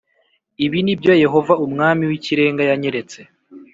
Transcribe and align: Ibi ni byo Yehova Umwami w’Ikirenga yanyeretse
Ibi 0.65 0.79
ni 0.83 0.93
byo 0.99 1.13
Yehova 1.23 1.53
Umwami 1.65 2.03
w’Ikirenga 2.09 2.61
yanyeretse 2.69 3.19